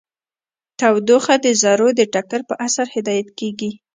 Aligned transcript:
تودوخه 0.79 1.35
د 1.45 1.47
ذرو 1.61 1.89
د 1.99 2.01
ټکر 2.13 2.41
په 2.49 2.53
اثر 2.65 2.85
هدایت 2.95 3.27
کیږي. 3.39 3.71